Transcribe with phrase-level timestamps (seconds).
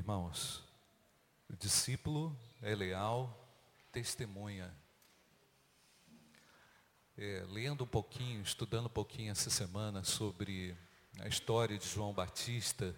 [0.00, 0.64] Irmãos,
[1.46, 3.54] o discípulo é leal,
[3.92, 4.74] testemunha.
[7.18, 10.74] É, lendo um pouquinho, estudando um pouquinho essa semana sobre
[11.18, 12.96] a história de João Batista,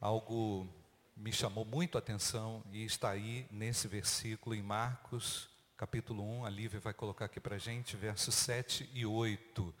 [0.00, 0.66] algo
[1.14, 6.48] me chamou muito a atenção e está aí nesse versículo em Marcos, capítulo 1, a
[6.48, 9.74] Lívia vai colocar aqui para a gente, versos 7 e 8.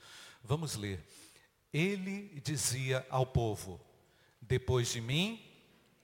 [0.44, 1.02] Vamos ler.
[1.72, 3.80] Ele dizia ao povo,
[4.42, 5.46] depois de mim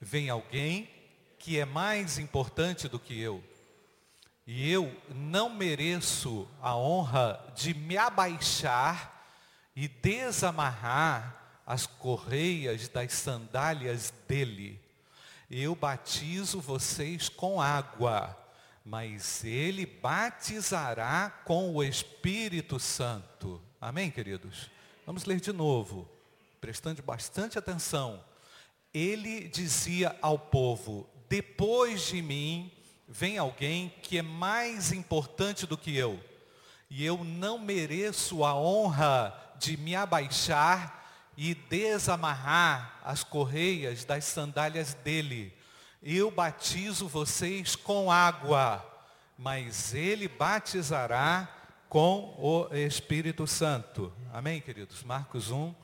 [0.06, 0.88] vem alguém
[1.36, 3.42] que é mais importante do que eu.
[4.46, 9.26] E eu não mereço a honra de me abaixar
[9.74, 14.80] e desamarrar as correias das sandálias dele.
[15.50, 18.36] Eu batizo vocês com água,
[18.84, 23.60] mas ele batizará com o Espírito Santo.
[23.80, 24.70] Amém, queridos?
[25.04, 26.08] Vamos ler de novo,
[26.60, 28.22] prestando bastante atenção.
[28.96, 32.72] Ele dizia ao povo: Depois de mim
[33.06, 36.18] vem alguém que é mais importante do que eu,
[36.88, 44.94] e eu não mereço a honra de me abaixar e desamarrar as correias das sandálias
[44.94, 45.52] dele.
[46.02, 48.82] Eu batizo vocês com água,
[49.36, 51.54] mas ele batizará
[51.90, 54.10] com o Espírito Santo.
[54.32, 55.04] Amém, queridos?
[55.04, 55.74] Marcos 1,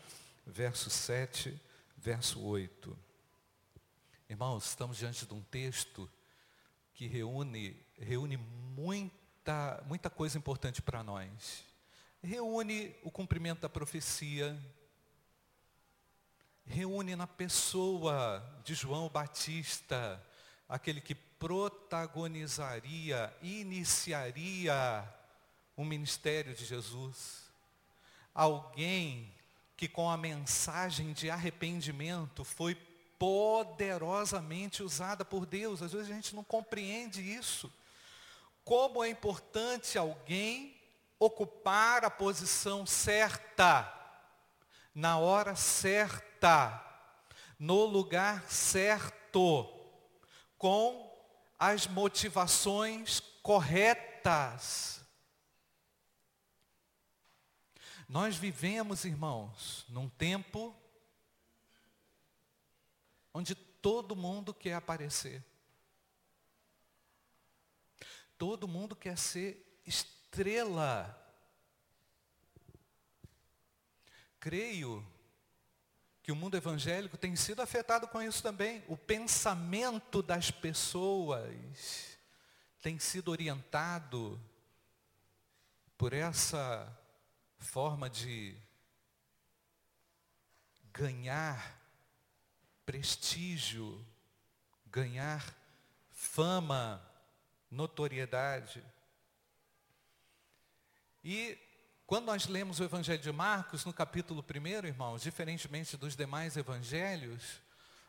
[0.47, 1.61] verso 7,
[2.03, 2.99] verso 8.
[4.29, 6.11] Irmãos, estamos diante de um texto
[6.95, 11.65] que reúne, reúne muita, muita coisa importante para nós.
[12.21, 14.59] Reúne o cumprimento da profecia,
[16.65, 20.21] reúne na pessoa de João Batista,
[20.69, 25.09] aquele que protagonizaria, iniciaria
[25.77, 27.49] o ministério de Jesus.
[28.35, 29.33] Alguém
[29.83, 32.77] que com a mensagem de arrependimento foi
[33.19, 35.83] poderosamente usada por Deus.
[35.83, 37.69] Às vezes a gente não compreende isso.
[38.65, 40.81] Como é importante alguém
[41.19, 43.93] ocupar a posição certa,
[44.95, 46.81] na hora certa,
[47.59, 49.69] no lugar certo,
[50.57, 51.13] com
[51.59, 55.02] as motivações corretas.
[58.13, 60.77] Nós vivemos, irmãos, num tempo
[63.33, 65.43] onde todo mundo quer aparecer.
[68.37, 71.19] Todo mundo quer ser estrela.
[74.39, 75.03] Creio
[76.23, 78.85] que o mundo evangélico tem sido afetado com isso também.
[78.89, 82.19] O pensamento das pessoas
[82.83, 84.39] tem sido orientado
[85.97, 86.99] por essa
[87.63, 88.57] forma de
[90.93, 91.81] ganhar
[92.85, 94.05] prestígio,
[94.87, 95.57] ganhar
[96.11, 97.03] fama,
[97.71, 98.85] notoriedade.
[101.25, 101.59] E
[102.07, 107.63] quando nós lemos o Evangelho de Marcos, no capítulo 1, irmãos, diferentemente dos demais evangelhos,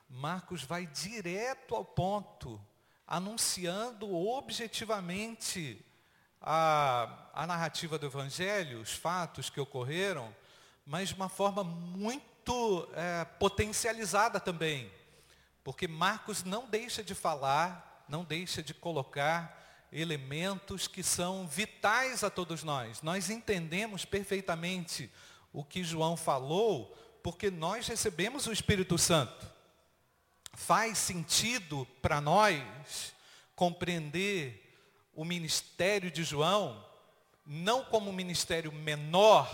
[0.09, 2.59] Marcos vai direto ao ponto,
[3.07, 5.85] anunciando objetivamente
[6.43, 10.35] a, a narrativa do Evangelho, os fatos que ocorreram,
[10.85, 14.91] mas de uma forma muito é, potencializada também,
[15.63, 22.29] porque Marcos não deixa de falar, não deixa de colocar elementos que são vitais a
[22.29, 23.01] todos nós.
[23.01, 25.09] Nós entendemos perfeitamente
[25.53, 29.47] o que João falou, porque nós recebemos o Espírito Santo.
[30.53, 33.13] Faz sentido para nós
[33.55, 34.62] compreender
[35.15, 36.83] o ministério de João
[37.45, 39.49] não como um ministério menor,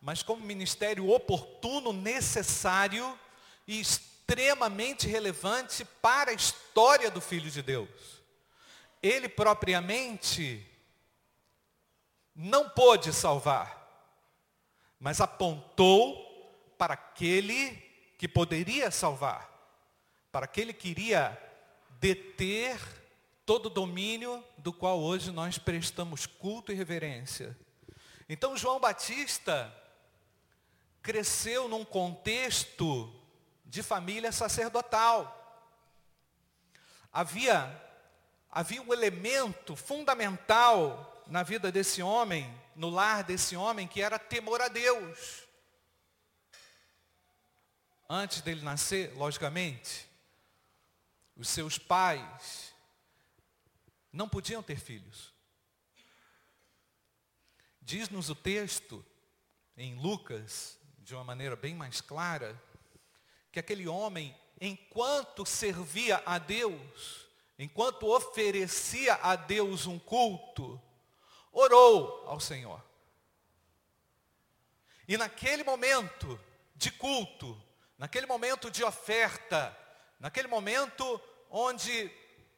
[0.00, 3.18] mas como ministério oportuno, necessário
[3.66, 8.22] e extremamente relevante para a história do Filho de Deus.
[9.02, 10.66] Ele propriamente
[12.34, 13.76] não pôde salvar,
[14.98, 16.24] mas apontou
[16.78, 17.72] para aquele
[18.18, 19.50] que poderia salvar,
[20.32, 21.38] para aquele que iria
[22.00, 22.78] deter
[23.46, 27.56] todo domínio do qual hoje nós prestamos culto e reverência.
[28.28, 29.72] Então João Batista
[31.00, 33.14] cresceu num contexto
[33.64, 35.32] de família sacerdotal.
[37.12, 37.80] Havia,
[38.50, 44.60] havia um elemento fundamental na vida desse homem, no lar desse homem, que era temor
[44.60, 45.44] a Deus.
[48.08, 50.08] Antes dele nascer, logicamente,
[51.36, 52.75] os seus pais
[54.16, 55.32] não podiam ter filhos.
[57.80, 59.04] Diz-nos o texto,
[59.76, 62.60] em Lucas, de uma maneira bem mais clara,
[63.52, 67.28] que aquele homem enquanto servia a Deus,
[67.58, 70.80] enquanto oferecia a Deus um culto,
[71.52, 72.82] orou ao Senhor.
[75.06, 76.40] E naquele momento
[76.74, 77.62] de culto,
[77.96, 79.76] naquele momento de oferta,
[80.18, 81.20] naquele momento
[81.50, 82.10] onde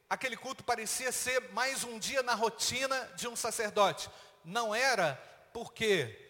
[0.09, 4.11] aquele culto parecia ser mais um dia na rotina de um sacerdote,
[4.45, 5.15] não era
[5.53, 6.25] porque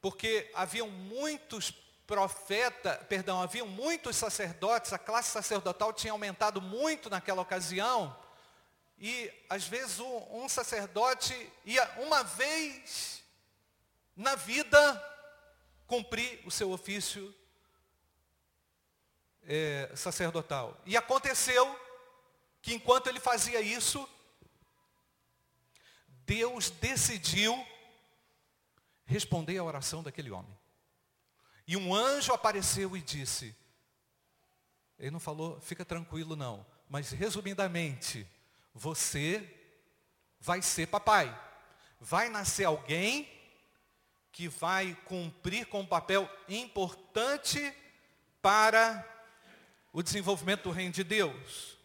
[0.00, 1.70] porque haviam muitos
[2.08, 8.18] profetas, perdão, haviam muitos sacerdotes, a classe sacerdotal tinha aumentado muito naquela ocasião,
[8.98, 11.34] e às vezes um, um sacerdote
[11.64, 13.22] ia uma vez
[14.16, 14.76] na vida
[15.86, 17.32] cumprir o seu ofício
[19.44, 20.76] é, sacerdotal.
[20.84, 21.80] E aconteceu
[22.62, 24.08] que enquanto ele fazia isso,
[26.24, 27.66] Deus decidiu
[29.04, 30.56] responder à oração daquele homem.
[31.66, 33.54] E um anjo apareceu e disse,
[34.98, 38.26] ele não falou, fica tranquilo não, mas resumidamente,
[38.72, 39.58] você
[40.38, 41.36] vai ser papai.
[42.00, 43.28] Vai nascer alguém
[44.30, 47.74] que vai cumprir com um papel importante
[48.40, 49.06] para
[49.92, 51.81] o desenvolvimento do reino de Deus.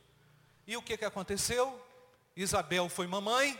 [0.67, 1.81] E o que, que aconteceu?
[2.35, 3.57] Isabel foi mamãe.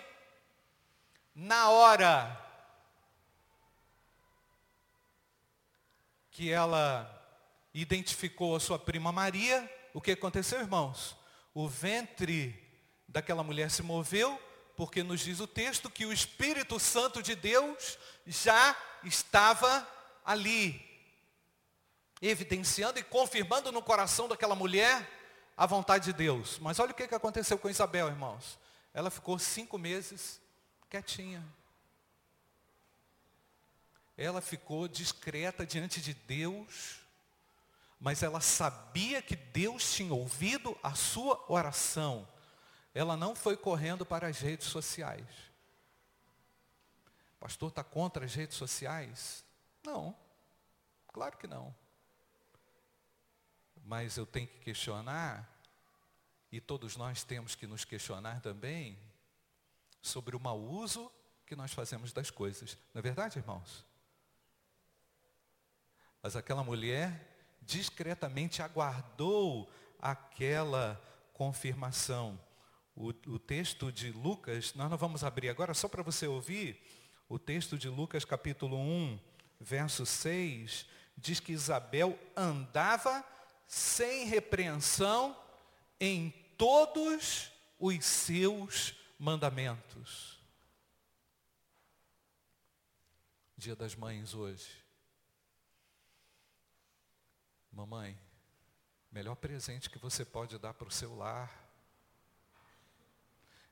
[1.33, 2.45] Na hora
[6.30, 7.09] que ela
[7.74, 11.15] identificou a sua prima Maria, o que aconteceu, irmãos?
[11.54, 12.62] O ventre
[13.07, 14.38] daquela mulher se moveu,
[14.75, 19.88] porque nos diz o texto que o Espírito Santo de Deus já estava
[20.25, 20.86] ali,
[22.21, 25.17] evidenciando e confirmando no coração daquela mulher
[25.57, 26.59] a vontade de Deus.
[26.59, 28.57] Mas olha o que aconteceu com Isabel, irmãos.
[28.94, 30.39] Ela ficou cinco meses
[30.89, 31.44] quietinha
[34.18, 37.01] ela ficou discreta diante de Deus,
[38.00, 42.27] mas ela sabia que Deus tinha ouvido a sua oração.
[42.95, 45.27] Ela não foi correndo para as redes sociais.
[47.39, 49.45] Pastor está contra as redes sociais?
[49.83, 50.15] Não,
[51.13, 51.74] claro que não.
[53.88, 55.50] Mas eu tenho que questionar,
[56.51, 59.00] e todos nós temos que nos questionar também,
[60.01, 61.10] sobre o mau uso
[61.45, 62.78] que nós fazemos das coisas.
[62.94, 63.86] Não é verdade, irmãos?
[66.22, 71.01] Mas aquela mulher discretamente aguardou aquela
[71.31, 72.38] confirmação.
[72.94, 76.78] O, o, texto de Lucas, nós não vamos abrir agora, só para você ouvir,
[77.30, 79.18] o texto de Lucas capítulo 1,
[79.62, 80.86] verso 6,
[81.16, 83.24] diz que Isabel andava
[83.68, 85.38] sem repreensão
[86.00, 90.40] em todos os seus mandamentos.
[93.58, 94.84] Dia das Mães hoje.
[97.72, 98.18] Mamãe,
[99.12, 101.68] melhor presente que você pode dar para o seu lar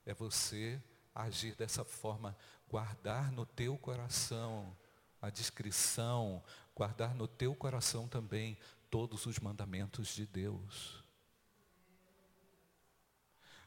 [0.06, 0.81] é você
[1.13, 2.38] agir dessa forma,
[2.69, 4.77] guardar no teu coração
[5.21, 6.44] a discrição,
[6.75, 8.57] guardar no teu coração também
[8.89, 11.04] todos os mandamentos de Deus.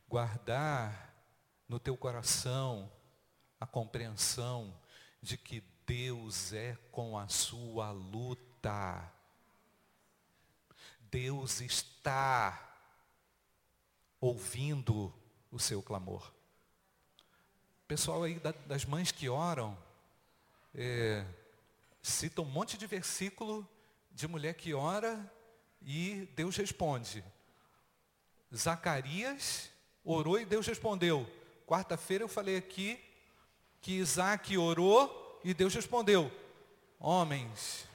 [0.09, 1.15] Guardar
[1.69, 2.91] no teu coração
[3.61, 4.79] a compreensão
[5.21, 9.13] de que Deus é com a sua luta
[11.11, 12.77] Deus está
[14.21, 15.13] ouvindo
[15.51, 16.33] o seu clamor.
[17.87, 19.77] Pessoal aí das mães que oram,
[20.75, 21.25] é,
[22.09, 23.69] cita um monte de versículo
[24.11, 25.33] de mulher que ora
[25.83, 27.25] e Deus responde.
[28.55, 29.71] Zacarias
[30.05, 31.29] orou e Deus respondeu.
[31.67, 32.99] Quarta-feira eu falei aqui
[33.81, 36.33] que Isaac orou e Deus respondeu.
[36.99, 37.89] Homens,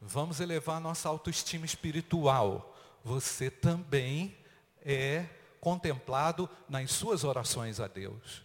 [0.00, 2.76] Vamos elevar nossa autoestima espiritual.
[3.02, 4.36] Você também
[4.84, 5.26] é
[5.60, 8.42] contemplado nas suas orações a Deus.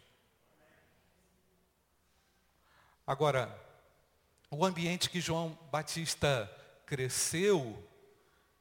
[3.06, 3.56] Agora,
[4.52, 6.52] o ambiente que João Batista
[6.86, 7.82] cresceu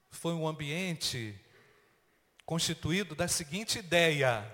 [0.09, 1.38] foi um ambiente
[2.47, 4.49] constituído da seguinte ideia: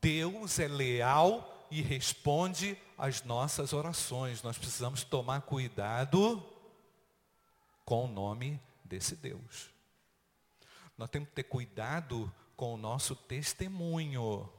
[0.00, 4.42] Deus é leal e responde às nossas orações.
[4.42, 6.42] Nós precisamos tomar cuidado
[7.84, 9.70] com o nome desse Deus.
[10.96, 14.50] Nós temos que ter cuidado com o nosso testemunho.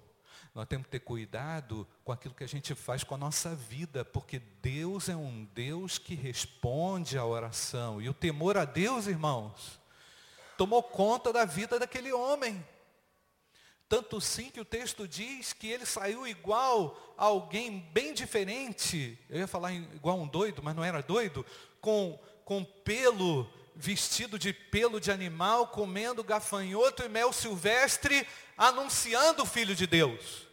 [0.55, 4.05] Nós temos que ter cuidado com aquilo que a gente faz com a nossa vida,
[4.05, 8.01] porque Deus é um Deus que responde à oração.
[8.01, 9.77] E o temor a Deus, irmãos,
[10.57, 12.65] tomou conta da vida daquele homem.
[13.89, 19.19] Tanto sim que o texto diz que ele saiu igual a alguém bem diferente.
[19.29, 21.45] Eu ia falar igual um doido, mas não era doido.
[21.81, 28.27] Com, com pelo vestido de pelo de animal, comendo gafanhoto e mel silvestre,
[28.57, 30.47] anunciando o Filho de Deus.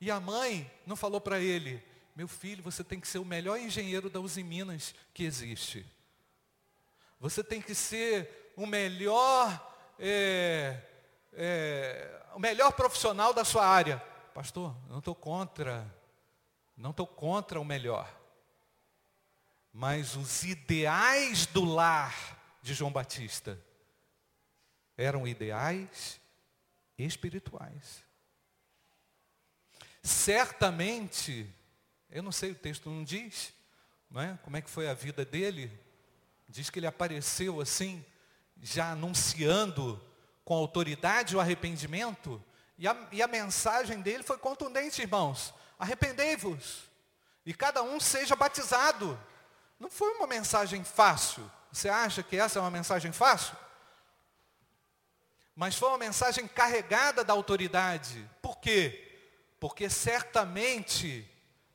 [0.00, 1.82] E a mãe não falou para ele,
[2.14, 5.86] meu filho, você tem que ser o melhor engenheiro da Uzi Minas que existe.
[7.18, 10.80] Você tem que ser o melhor, é,
[11.32, 13.98] é, o melhor profissional da sua área.
[14.34, 15.86] Pastor, não estou contra,
[16.76, 18.21] não estou contra o melhor.
[19.72, 23.58] Mas os ideais do lar de João Batista
[24.96, 26.20] eram ideais
[26.98, 28.04] espirituais.
[30.02, 31.48] Certamente,
[32.10, 33.52] eu não sei, o texto não diz,
[34.10, 34.38] não é?
[34.42, 35.70] como é que foi a vida dele.
[36.48, 38.04] Diz que ele apareceu assim,
[38.60, 40.00] já anunciando
[40.44, 42.42] com autoridade o arrependimento.
[42.76, 45.54] E a, e a mensagem dele foi contundente, irmãos.
[45.78, 46.90] Arrependei-vos.
[47.46, 49.18] E cada um seja batizado.
[49.82, 51.42] Não foi uma mensagem fácil.
[51.72, 53.56] Você acha que essa é uma mensagem fácil?
[55.56, 58.24] Mas foi uma mensagem carregada da autoridade.
[58.40, 59.18] Por quê?
[59.58, 61.28] Porque certamente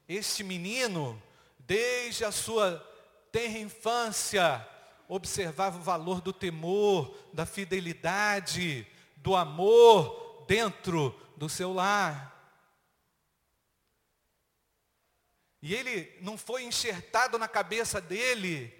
[0.07, 1.21] este menino,
[1.59, 2.81] desde a sua
[3.29, 4.65] tenra infância,
[5.09, 8.87] observava o valor do temor, da fidelidade,
[9.17, 12.36] do amor dentro do seu lar.
[15.61, 18.73] E ele não foi enxertado na cabeça dele,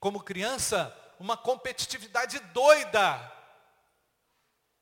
[0.00, 3.32] como criança, uma competitividade doida,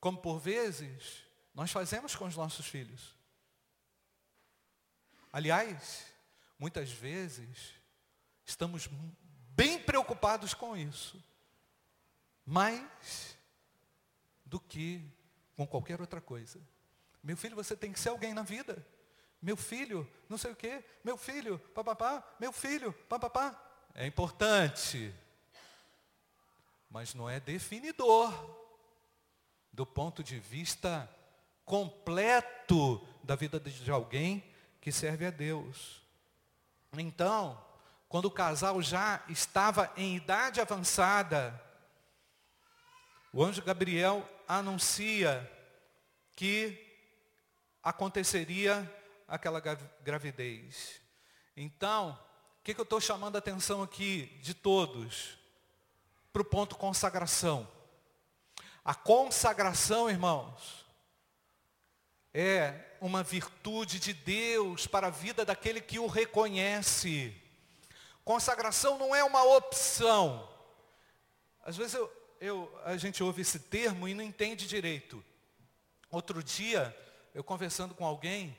[0.01, 1.25] como por vezes
[1.55, 3.15] nós fazemos com os nossos filhos.
[5.33, 6.07] Aliás,
[6.59, 7.75] muitas vezes
[8.45, 8.89] estamos
[9.51, 11.23] bem preocupados com isso,
[12.45, 13.37] mais
[14.45, 15.03] do que
[15.57, 16.61] com qualquer outra coisa.
[17.23, 18.87] Meu filho, você tem que ser alguém na vida.
[19.47, 23.57] Meu filho, não sei o quê, meu filho, papapá, meu filho, papapá.
[23.95, 25.15] É importante,
[26.91, 28.35] mas não é definidor
[29.73, 31.09] do ponto de vista
[31.65, 34.43] completo da vida de alguém
[34.81, 36.03] que serve a Deus.
[36.95, 37.65] Então,
[38.09, 41.55] quando o casal já estava em idade avançada,
[43.33, 45.49] o anjo Gabriel anuncia
[46.35, 46.85] que
[47.81, 48.93] aconteceria
[49.27, 49.61] aquela
[50.03, 51.01] gravidez.
[51.57, 52.19] Então,
[52.61, 55.39] o que, que eu estou chamando a atenção aqui de todos?
[56.33, 57.67] Para o ponto consagração.
[58.85, 60.87] A consagração, irmãos,
[62.33, 67.35] é uma virtude de Deus para a vida daquele que o reconhece.
[68.25, 70.49] Consagração não é uma opção.
[71.65, 75.25] Às vezes eu, eu, a gente ouve esse termo e não entende direito.
[76.11, 76.97] Outro dia,
[77.35, 78.57] eu conversando com alguém,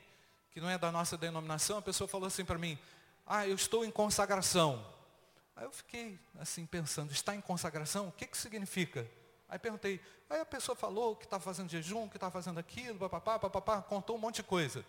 [0.58, 2.76] que não é da nossa denominação, a pessoa falou assim para mim,
[3.24, 4.84] ah, eu estou em consagração.
[5.54, 8.08] Aí eu fiquei assim pensando, está em consagração?
[8.08, 9.08] O que, que significa?
[9.48, 13.38] Aí perguntei, aí a pessoa falou que estava fazendo jejum, que estava fazendo aquilo, papapá,
[13.38, 14.84] papapá, contou um monte de coisa.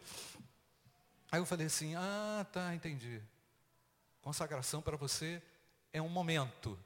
[1.31, 3.21] Aí eu falei assim, ah, tá, entendi.
[4.23, 5.39] Consagração para você
[5.93, 6.79] é um momento,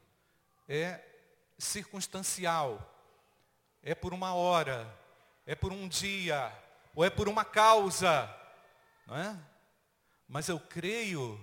[0.68, 1.00] é
[1.56, 2.86] circunstancial,
[3.82, 4.94] é por uma hora,
[5.46, 6.52] é por um dia,
[6.94, 8.43] ou é por uma causa.
[9.06, 9.38] Não é?
[10.28, 11.38] Mas eu creio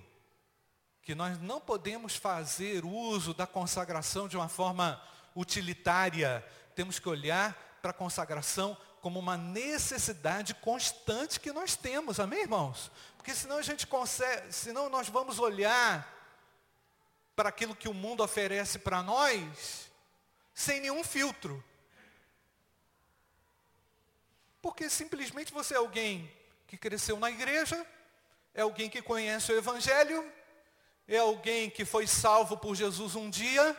[1.01, 5.01] que nós não podemos fazer uso da consagração de uma forma
[5.35, 6.45] utilitária.
[6.75, 12.91] Temos que olhar para a consagração como uma necessidade constante que nós temos, amém, irmãos?
[13.17, 16.07] Porque senão a gente consegue, senão nós vamos olhar
[17.35, 19.89] para aquilo que o mundo oferece para nós
[20.53, 21.63] sem nenhum filtro.
[24.61, 26.31] Porque simplesmente você é alguém
[26.71, 27.85] que cresceu na igreja,
[28.53, 30.25] é alguém que conhece o Evangelho,
[31.05, 33.75] é alguém que foi salvo por Jesus um dia,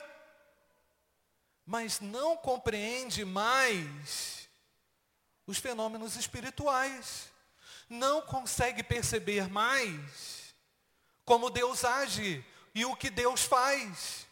[1.65, 4.47] mas não compreende mais
[5.47, 7.31] os fenômenos espirituais,
[7.89, 10.55] não consegue perceber mais
[11.25, 12.45] como Deus age
[12.75, 14.27] e o que Deus faz.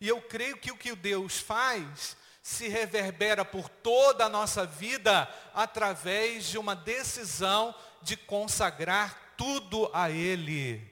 [0.00, 5.26] E eu creio que o que Deus faz se reverbera por toda a nossa vida
[5.54, 10.86] através de uma decisão de consagrar tudo a Ele.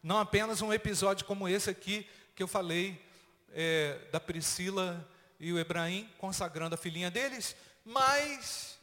[0.00, 3.04] Não apenas um episódio como esse aqui que eu falei
[3.52, 5.04] é, da Priscila
[5.40, 8.78] e o Ebraim consagrando a filhinha deles, mas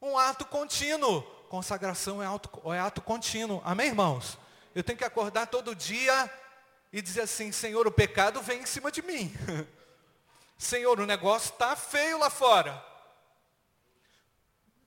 [0.00, 1.22] um ato contínuo.
[1.48, 2.26] Consagração é,
[2.76, 3.60] é ato contínuo.
[3.64, 4.38] Amém, irmãos?
[4.72, 6.32] Eu tenho que acordar todo dia
[6.92, 9.34] e dizer assim, Senhor, o pecado vem em cima de mim.
[10.56, 12.84] Senhor, o negócio está feio lá fora.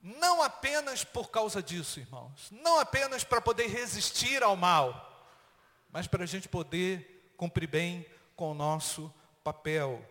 [0.02, 2.48] Não apenas por causa disso, irmãos.
[2.50, 5.28] Não apenas para poder resistir ao mal,
[5.90, 9.12] mas para a gente poder cumprir bem com o nosso
[9.44, 10.04] papel.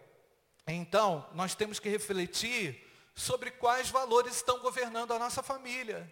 [0.67, 6.11] Então, nós temos que refletir sobre quais valores estão governando a nossa família.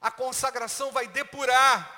[0.00, 1.96] A consagração vai depurar.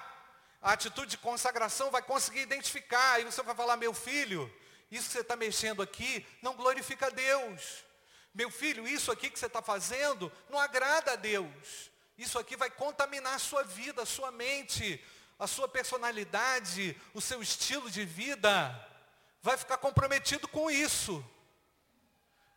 [0.63, 3.21] A atitude de consagração vai conseguir identificar.
[3.21, 4.53] E você vai falar, meu filho,
[4.91, 7.85] isso que você está mexendo aqui não glorifica a Deus.
[8.35, 11.91] Meu filho, isso aqui que você está fazendo não agrada a Deus.
[12.19, 15.03] Isso aqui vai contaminar a sua vida, a sua mente,
[15.39, 18.89] a sua personalidade, o seu estilo de vida.
[19.43, 21.25] Vai ficar comprometido com isso.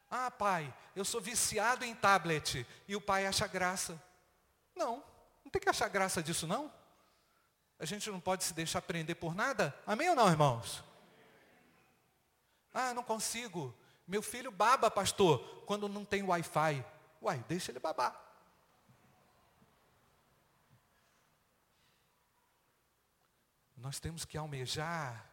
[0.09, 2.67] Ah, pai, eu sou viciado em tablet.
[2.87, 4.01] E o pai acha graça.
[4.75, 5.03] Não,
[5.43, 6.71] não tem que achar graça disso, não.
[7.79, 9.73] A gente não pode se deixar prender por nada.
[9.87, 10.83] Amém ou não, irmãos?
[12.73, 13.75] Ah, não consigo.
[14.07, 16.83] Meu filho baba, pastor, quando não tem Wi-Fi.
[17.21, 18.19] Uai, deixa ele babar.
[23.77, 25.29] Nós temos que almejar,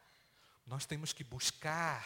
[0.66, 2.04] nós temos que buscar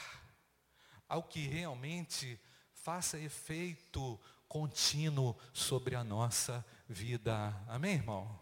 [1.09, 2.39] ao que realmente
[2.73, 7.55] faça efeito contínuo sobre a nossa vida.
[7.67, 8.39] Amém, irmão?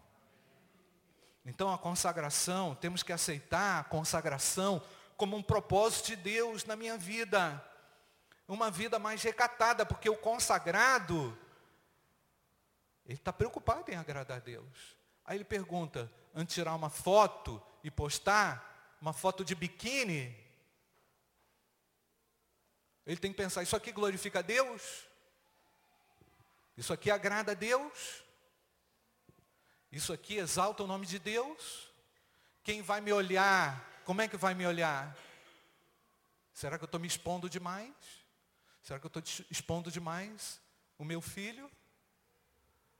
[1.45, 4.81] Então a consagração, temos que aceitar a consagração
[5.23, 7.65] como um propósito de Deus na minha vida
[8.45, 11.37] uma vida mais recatada, porque o consagrado,
[13.05, 14.97] ele está preocupado em agradar a Deus.
[15.23, 20.37] Aí ele pergunta, antes de tirar uma foto e postar, uma foto de biquíni,
[23.05, 25.07] ele tem que pensar, isso aqui glorifica a Deus?
[26.75, 28.25] Isso aqui agrada a Deus?
[29.89, 31.89] Isso aqui exalta o nome de Deus?
[32.61, 35.17] Quem vai me olhar, como é que vai me olhar?
[36.53, 37.93] Será que eu estou me expondo demais?
[38.81, 40.61] Será que eu estou expondo demais
[40.97, 41.69] o meu filho?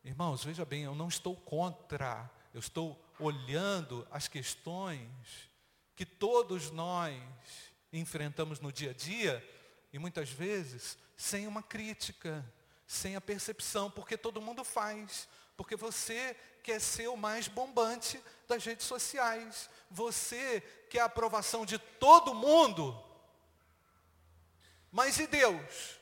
[0.03, 5.10] Irmãos, veja bem, eu não estou contra, eu estou olhando as questões
[5.95, 7.22] que todos nós
[7.91, 9.48] enfrentamos no dia a dia
[9.93, 12.43] e muitas vezes sem uma crítica,
[12.88, 18.63] sem a percepção, porque todo mundo faz, porque você quer ser o mais bombante das
[18.63, 23.01] redes sociais, você quer a aprovação de todo mundo,
[24.92, 26.00] mas e Deus?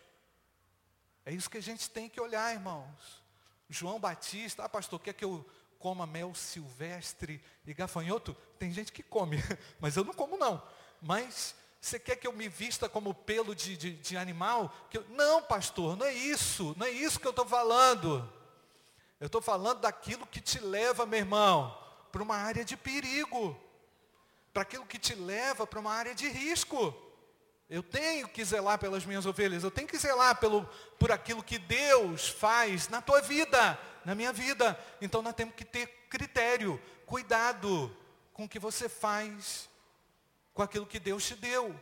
[1.26, 3.24] É isso que a gente tem que olhar, irmãos.
[3.70, 8.36] João Batista, ah pastor, quer que eu coma mel silvestre e gafanhoto?
[8.60, 9.38] Tem gente que come,
[9.80, 10.62] mas eu não como não.
[11.02, 14.76] Mas você quer que eu me vista como pelo de, de, de animal?
[14.94, 16.76] Eu, não, pastor, não é isso.
[16.78, 18.32] Não é isso que eu estou falando.
[19.22, 21.78] Eu estou falando daquilo que te leva, meu irmão,
[22.12, 23.56] para uma área de perigo.
[24.52, 26.92] Para aquilo que te leva para uma área de risco.
[27.70, 31.60] Eu tenho que zelar pelas minhas ovelhas, eu tenho que zelar pelo, por aquilo que
[31.60, 34.78] Deus faz na tua vida, na minha vida.
[35.00, 37.96] Então nós temos que ter critério, cuidado
[38.34, 39.70] com o que você faz,
[40.52, 41.80] com aquilo que Deus te deu.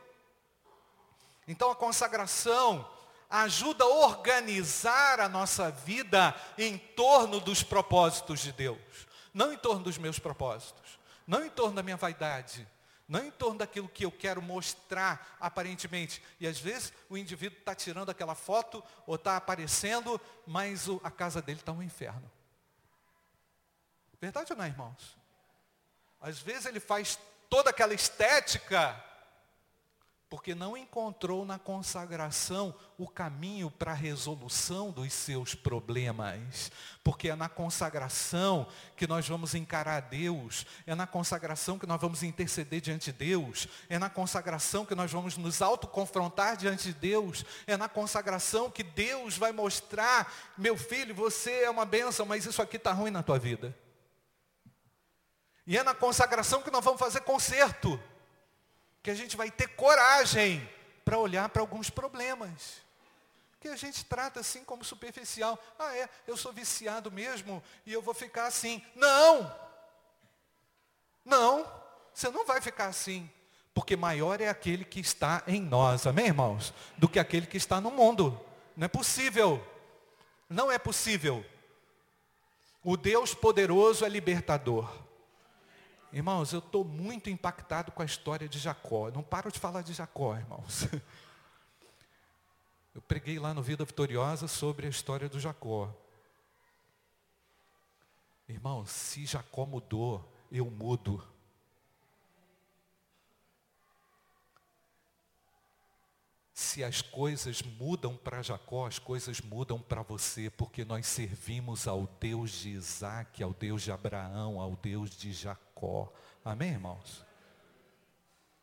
[1.48, 2.86] Então a consagração
[3.30, 8.80] ajuda a organizar a nossa vida em torno dos propósitos de Deus,
[9.34, 12.68] não em torno dos meus propósitos, não em torno da minha vaidade,
[13.08, 16.22] não em torno daquilo que eu quero mostrar aparentemente.
[16.40, 21.12] E às vezes o indivíduo está tirando aquela foto ou está aparecendo, mas o, a
[21.12, 22.30] casa dele está um inferno.
[24.22, 25.18] Verdade ou não, irmãos?
[26.22, 27.18] Às vezes ele faz
[27.50, 29.04] toda aquela estética
[30.30, 36.72] porque não encontrou na consagração o caminho para a resolução dos seus problemas.
[37.04, 42.22] Porque é na consagração que nós vamos encarar Deus, é na consagração que nós vamos
[42.22, 47.44] interceder diante de Deus, é na consagração que nós vamos nos autoconfrontar diante de Deus,
[47.66, 52.62] é na consagração que Deus vai mostrar, meu filho, você é uma bênção, mas isso
[52.62, 53.76] aqui está ruim na tua vida.
[55.66, 58.00] E é na consagração que nós vamos fazer conserto
[59.02, 60.68] que a gente vai ter coragem
[61.06, 62.82] para olhar para alguns problemas.
[63.60, 65.62] Que a gente trata assim como superficial.
[65.78, 68.84] Ah, é, eu sou viciado mesmo e eu vou ficar assim.
[68.96, 69.70] Não!
[71.26, 71.70] Não,
[72.14, 73.30] você não vai ficar assim.
[73.74, 76.74] Porque maior é aquele que está em nós, amém, irmãos?
[76.98, 78.40] Do que aquele que está no mundo.
[78.76, 79.66] Não é possível.
[80.50, 81.46] Não é possível.
[82.84, 84.90] O Deus poderoso é libertador.
[86.12, 89.12] Irmãos, eu estou muito impactado com a história de Jacó.
[89.12, 90.88] Não paro de falar de Jacó, irmãos.
[92.94, 95.96] Eu preguei lá no Vida Vitoriosa sobre a história do Jacó.
[98.48, 101.24] Irmãos, se Jacó mudou, eu mudo.
[106.54, 112.08] Se as coisas mudam para Jacó, as coisas mudam para você, porque nós servimos ao
[112.20, 115.69] Deus de Isaac, ao Deus de Abraão, ao Deus de Jacó.
[116.44, 117.26] Amém, irmãos?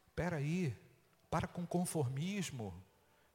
[0.08, 0.76] Espera aí,
[1.30, 2.74] para com conformismo.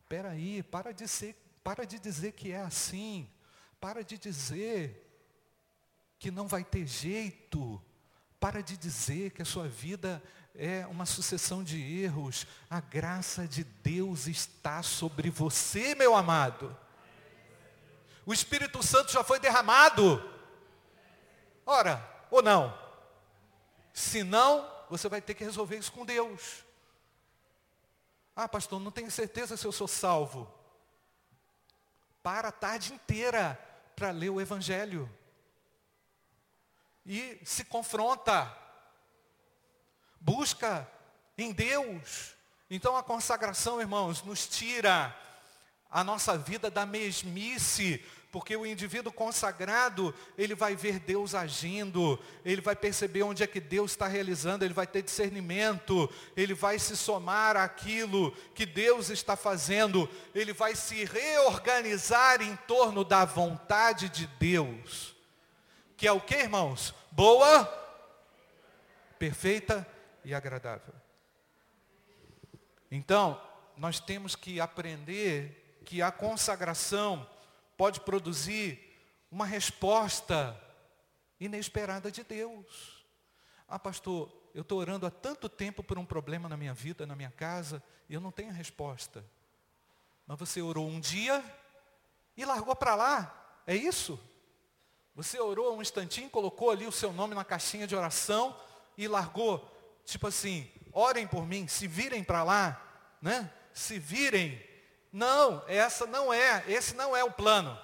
[0.01, 3.29] Espera aí, para de, ser, para de dizer que é assim.
[3.79, 5.07] Para de dizer
[6.19, 7.81] que não vai ter jeito.
[8.39, 10.21] Para de dizer que a sua vida
[10.55, 12.47] é uma sucessão de erros.
[12.69, 16.75] A graça de Deus está sobre você, meu amado.
[18.25, 20.19] O Espírito Santo já foi derramado.
[21.65, 22.80] Ora, ou não?
[23.93, 26.63] Se não, você vai ter que resolver isso com Deus.
[28.35, 30.51] Ah, pastor, não tenho certeza se eu sou salvo.
[32.23, 33.59] Para a tarde inteira
[33.95, 35.09] para ler o Evangelho.
[37.05, 38.55] E se confronta.
[40.19, 40.89] Busca
[41.37, 42.35] em Deus.
[42.69, 45.15] Então a consagração, irmãos, nos tira
[45.89, 52.61] a nossa vida da mesmice porque o indivíduo consagrado, ele vai ver Deus agindo, ele
[52.61, 56.95] vai perceber onde é que Deus está realizando, ele vai ter discernimento, ele vai se
[56.95, 64.25] somar àquilo que Deus está fazendo, ele vai se reorganizar em torno da vontade de
[64.39, 65.13] Deus.
[65.97, 66.95] Que é o que, irmãos?
[67.11, 67.65] Boa,
[69.19, 69.85] perfeita
[70.23, 70.93] e agradável.
[72.89, 73.39] Então,
[73.75, 77.27] nós temos que aprender que a consagração
[77.81, 78.79] pode produzir
[79.31, 80.55] uma resposta
[81.39, 83.03] inesperada de Deus.
[83.67, 87.15] Ah, pastor, eu estou orando há tanto tempo por um problema na minha vida, na
[87.15, 89.25] minha casa, e eu não tenho resposta.
[90.27, 91.43] Mas você orou um dia
[92.37, 93.63] e largou para lá.
[93.65, 94.19] É isso?
[95.15, 98.55] Você orou um instantinho, colocou ali o seu nome na caixinha de oração
[98.95, 99.67] e largou.
[100.05, 102.79] Tipo assim, orem por mim, se virem para lá,
[103.19, 103.51] né?
[103.73, 104.70] Se virem
[105.11, 107.77] não, essa não é, esse não é o plano.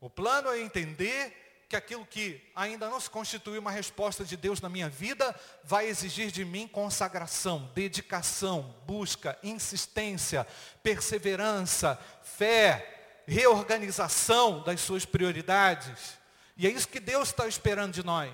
[0.00, 4.60] O plano é entender que aquilo que ainda não se constituiu uma resposta de Deus
[4.60, 10.46] na minha vida, vai exigir de mim consagração, dedicação, busca, insistência,
[10.82, 16.16] perseverança, fé, reorganização das suas prioridades.
[16.56, 18.32] E é isso que Deus está esperando de nós.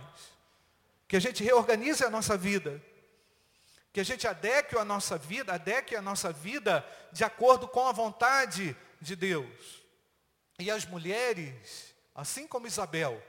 [1.09, 2.83] Que a gente reorganize a nossa vida
[3.92, 7.92] que a gente adeque a nossa vida, adeque a nossa vida de acordo com a
[7.92, 9.83] vontade de Deus.
[10.59, 13.22] E as mulheres, assim como Isabel,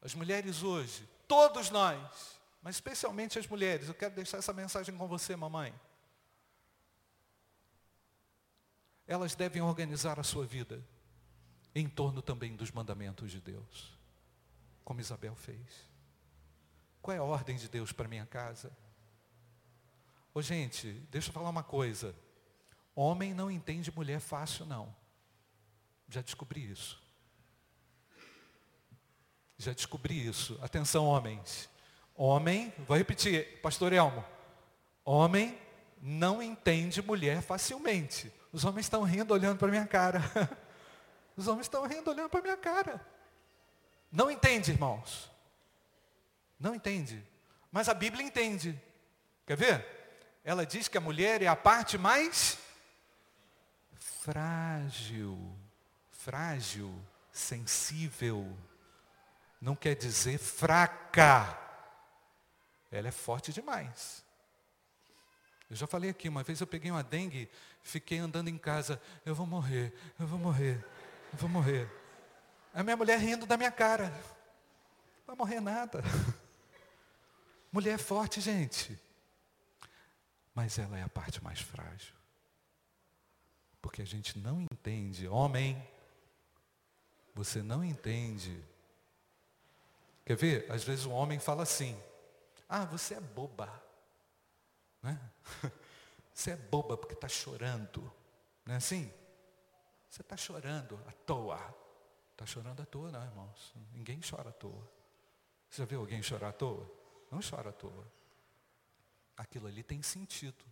[0.00, 5.06] as mulheres hoje, todos nós, mas especialmente as mulheres, eu quero deixar essa mensagem com
[5.06, 5.74] você, mamãe.
[9.06, 10.82] Elas devem organizar a sua vida
[11.74, 13.92] em torno também dos mandamentos de Deus,
[14.84, 15.86] como Isabel fez.
[17.02, 18.72] Qual é a ordem de Deus para minha casa?
[20.38, 22.14] Ô gente, deixa eu falar uma coisa.
[22.94, 24.94] Homem não entende mulher fácil, não.
[26.08, 27.02] Já descobri isso.
[29.56, 30.56] Já descobri isso.
[30.62, 31.68] Atenção, homens.
[32.14, 34.24] Homem, vou repetir, pastor Elmo.
[35.04, 35.58] Homem
[36.00, 38.32] não entende mulher facilmente.
[38.52, 40.20] Os homens estão rindo olhando para minha cara.
[41.36, 43.04] Os homens estão rindo olhando para minha cara.
[44.08, 45.32] Não entende, irmãos.
[46.60, 47.26] Não entende.
[47.72, 48.80] Mas a Bíblia entende.
[49.44, 49.97] Quer ver?
[50.48, 52.56] Ela diz que a mulher é a parte mais
[53.92, 55.54] frágil,
[56.10, 56.90] frágil,
[57.30, 58.56] sensível.
[59.60, 61.54] Não quer dizer fraca.
[62.90, 64.24] Ela é forte demais.
[65.68, 67.50] Eu já falei aqui, uma vez eu peguei uma dengue,
[67.82, 70.82] fiquei andando em casa, eu vou morrer, eu vou morrer,
[71.30, 71.86] eu vou morrer.
[72.72, 74.08] A minha mulher rindo da minha cara.
[75.26, 76.02] Não vai morrer nada.
[77.70, 78.98] Mulher é forte, gente.
[80.58, 82.12] Mas ela é a parte mais frágil.
[83.80, 85.80] Porque a gente não entende, homem,
[87.32, 88.60] você não entende.
[90.26, 90.68] Quer ver?
[90.68, 91.96] Às vezes o homem fala assim,
[92.68, 93.72] ah, você é boba.
[95.00, 95.16] Né?
[96.34, 98.12] Você é boba porque está chorando.
[98.66, 99.12] Não é assim?
[100.10, 101.74] Você está chorando à toa.
[102.32, 103.72] Está chorando à toa, não, irmãos.
[103.92, 104.88] Ninguém chora à toa.
[105.70, 106.84] Você já viu alguém chorar à toa?
[107.30, 108.17] Não chora à toa
[109.38, 110.64] aquilo ali tem sentido.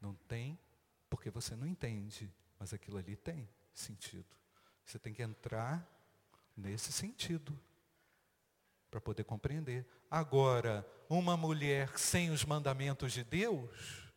[0.00, 0.56] Não tem
[1.10, 4.36] porque você não entende, mas aquilo ali tem sentido.
[4.84, 5.86] Você tem que entrar
[6.56, 7.58] nesse sentido
[8.90, 9.84] para poder compreender.
[10.10, 14.10] Agora, uma mulher sem os mandamentos de Deus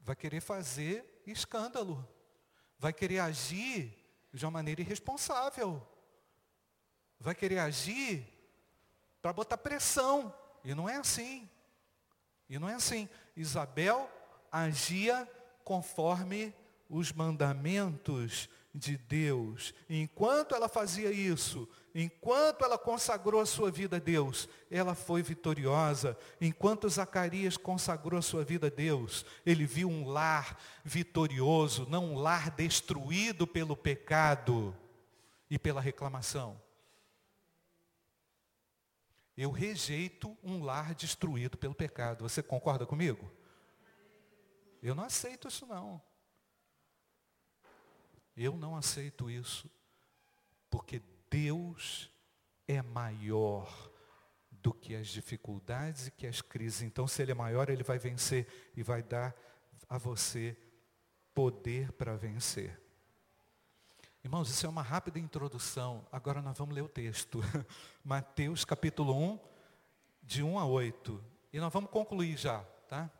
[0.00, 2.06] vai querer fazer escândalo,
[2.78, 3.98] vai querer agir
[4.32, 5.86] de uma maneira irresponsável,
[7.18, 8.26] vai querer agir
[9.22, 11.48] para botar pressão, e não é assim.
[12.48, 13.08] E não é assim.
[13.36, 14.10] Isabel
[14.50, 15.28] agia
[15.64, 16.54] conforme
[16.88, 19.72] os mandamentos de Deus.
[19.88, 26.18] Enquanto ela fazia isso, enquanto ela consagrou a sua vida a Deus, ela foi vitoriosa.
[26.40, 32.18] Enquanto Zacarias consagrou a sua vida a Deus, ele viu um lar vitorioso, não um
[32.18, 34.76] lar destruído pelo pecado
[35.48, 36.60] e pela reclamação.
[39.36, 42.22] Eu rejeito um lar destruído pelo pecado.
[42.22, 43.30] Você concorda comigo?
[44.82, 46.00] Eu não aceito isso não.
[48.36, 49.70] Eu não aceito isso.
[50.70, 52.10] Porque Deus
[52.68, 53.90] é maior
[54.50, 56.82] do que as dificuldades e que as crises.
[56.82, 59.34] Então, se Ele é maior, Ele vai vencer e vai dar
[59.88, 60.56] a você
[61.34, 62.80] poder para vencer.
[64.24, 66.06] Irmãos, isso é uma rápida introdução.
[66.10, 67.42] Agora nós vamos ler o texto.
[68.02, 69.38] Mateus capítulo 1,
[70.22, 71.22] de 1 a 8.
[71.52, 73.10] E nós vamos concluir já, tá?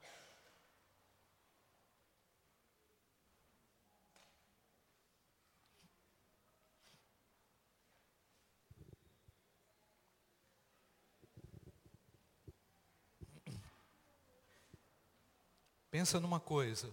[15.91, 16.91] Pensa numa coisa.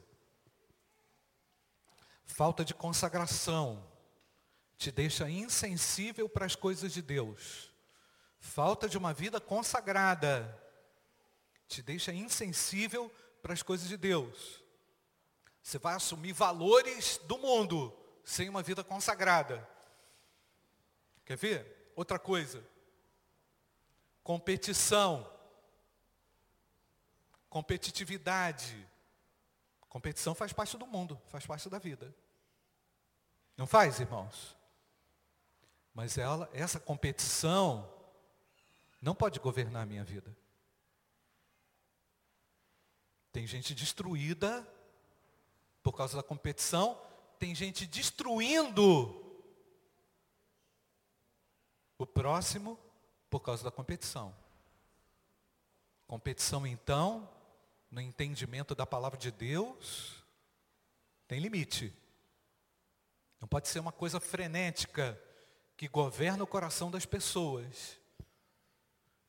[2.26, 3.90] Falta de consagração
[4.82, 7.72] te deixa insensível para as coisas de Deus.
[8.40, 10.60] Falta de uma vida consagrada
[11.68, 13.08] te deixa insensível
[13.44, 14.64] para as coisas de Deus.
[15.62, 19.70] Você vai assumir valores do mundo sem uma vida consagrada.
[21.26, 21.94] Quer ver?
[21.96, 22.66] Outra coisa.
[24.24, 25.32] Competição.
[27.52, 28.90] Competitividade.
[29.88, 32.12] Competição faz parte do mundo, faz parte da vida.
[33.56, 34.60] Não faz, irmãos?
[35.94, 37.90] Mas ela, essa competição
[39.02, 40.36] não pode governar a minha vida.
[43.32, 44.68] Tem gente destruída
[45.82, 47.00] por causa da competição,
[47.40, 49.18] tem gente destruindo
[51.98, 52.78] o próximo
[53.30, 54.36] por causa da competição.
[56.08, 57.30] Competição, então,
[57.90, 60.24] no entendimento da palavra de Deus,
[61.28, 61.94] tem limite.
[63.40, 65.20] Não pode ser uma coisa frenética
[65.82, 67.98] que governa o coração das pessoas.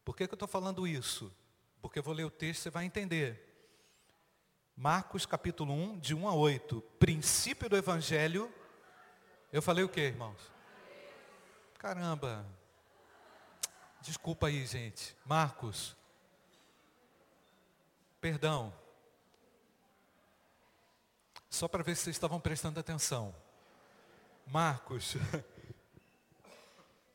[0.05, 1.35] Por que, que eu estou falando isso?
[1.81, 3.43] Porque eu vou ler o texto, você vai entender.
[4.77, 6.83] Marcos capítulo 1, de 1 a 8.
[6.99, 8.53] Princípio do Evangelho.
[9.51, 10.53] Eu falei o que, irmãos?
[11.79, 12.45] Caramba.
[14.03, 15.17] Desculpa aí, gente.
[15.25, 15.97] Marcos
[18.21, 18.75] Perdão.
[21.49, 23.35] Só para ver se vocês estavam prestando atenção.
[24.47, 25.17] Marcos,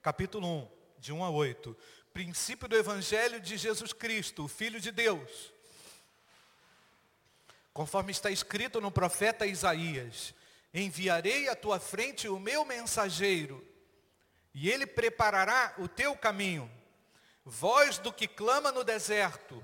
[0.08, 0.68] capítulo 1,
[1.00, 1.78] de 1 a 8.
[2.14, 5.52] Princípio do Evangelho de Jesus Cristo, o Filho de Deus.
[7.74, 10.34] Conforme está escrito no profeta Isaías:
[10.74, 13.62] Enviarei à tua frente o meu mensageiro,
[14.54, 16.72] e ele preparará o teu caminho.
[17.44, 19.62] Voz do que clama no deserto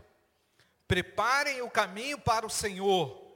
[0.85, 3.33] Preparem o caminho para o Senhor.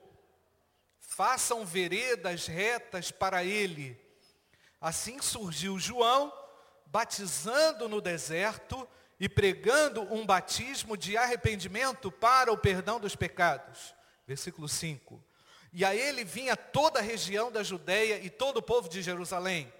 [0.99, 3.97] Façam veredas retas para Ele.
[4.81, 6.31] Assim surgiu João,
[6.91, 8.87] batizando no deserto
[9.19, 13.93] e pregando um batismo de arrependimento para o perdão dos pecados.
[14.25, 15.23] Versículo 5.
[15.73, 19.71] E a ele vinha toda a região da Judéia e todo o povo de Jerusalém,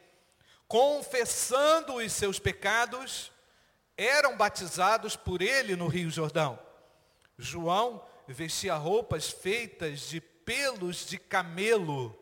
[0.68, 3.32] confessando os seus pecados,
[3.96, 6.60] eram batizados por ele no Rio Jordão.
[7.38, 12.18] João vestia roupas feitas de pelos de camelo,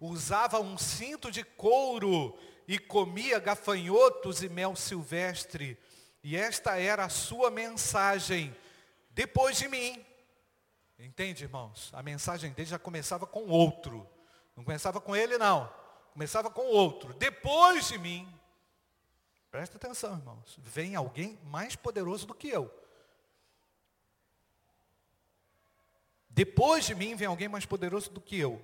[0.00, 5.78] usava um cinto de couro e comia gafanhotos e mel silvestre.
[6.22, 8.54] E esta era a sua mensagem,
[9.10, 10.04] depois de mim.
[10.98, 11.90] Entende, irmãos?
[11.92, 14.08] A mensagem dele já começava com outro.
[14.56, 15.72] Não começava com ele, não.
[16.12, 17.12] Começava com outro.
[17.14, 18.26] Depois de mim.
[19.50, 20.58] Presta atenção, irmãos.
[20.58, 22.72] Vem alguém mais poderoso do que eu.
[26.28, 28.62] Depois de mim vem alguém mais poderoso do que eu.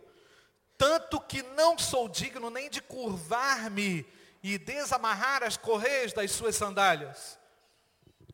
[0.82, 4.04] Tanto que não sou digno nem de curvar-me
[4.42, 7.38] e desamarrar as correias das suas sandálias.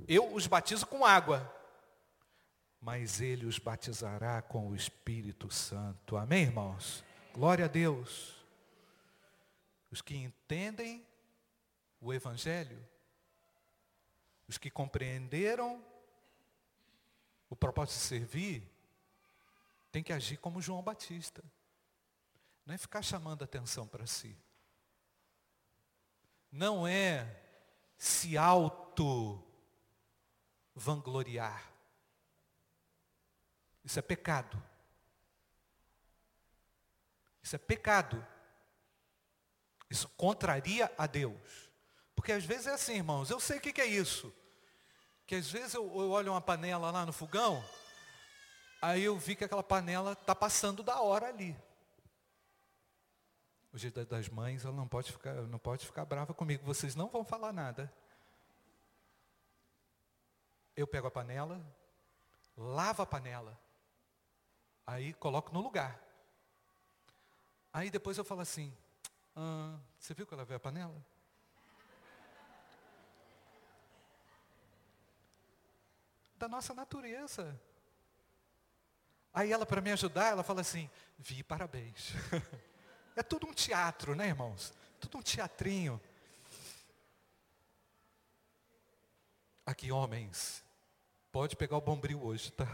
[0.09, 1.55] Eu os batizo com água,
[2.81, 6.17] mas ele os batizará com o Espírito Santo.
[6.17, 7.05] Amém, irmãos?
[7.35, 8.43] Glória a Deus.
[9.91, 11.07] Os que entendem
[12.01, 12.83] o Evangelho,
[14.49, 15.85] os que compreenderam
[17.51, 18.67] o propósito de servir,
[19.93, 21.45] tem que agir como João Batista.
[22.69, 24.37] Não é ficar chamando atenção para si.
[26.53, 27.43] Não é
[27.97, 29.43] se auto
[30.75, 31.73] vangloriar.
[33.83, 34.63] Isso é pecado.
[37.43, 38.23] Isso é pecado.
[39.89, 41.71] Isso contraria a Deus.
[42.15, 44.31] Porque às vezes é assim, irmãos, eu sei o que, é isso.
[45.27, 47.65] Que às vezes eu olho uma panela lá no fogão,
[48.83, 51.57] aí eu vi que aquela panela está passando da hora ali.
[53.73, 56.65] O dia das mães, ela não pode ficar, não pode ficar brava comigo.
[56.65, 57.93] Vocês não vão falar nada.
[60.75, 61.61] Eu pego a panela,
[62.57, 63.59] lavo a panela,
[64.87, 66.01] aí coloco no lugar.
[67.73, 68.73] Aí depois eu falo assim,
[69.37, 71.05] ah, você viu que eu lavei a panela?
[76.37, 77.61] Da nossa natureza.
[79.35, 82.13] Aí ela, para me ajudar, ela fala assim, vi, parabéns.
[83.19, 84.73] É tudo um teatro, né, irmãos?
[85.01, 86.01] Tudo um teatrinho.
[89.67, 90.65] Aqui, homens,
[91.33, 92.69] pode pegar o bombril hoje, tá?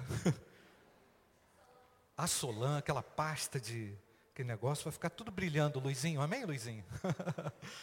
[2.15, 3.97] A Solan, aquela pasta de
[4.33, 6.21] aquele negócio, vai ficar tudo brilhando, Luizinho.
[6.21, 6.85] Amém, Luizinho?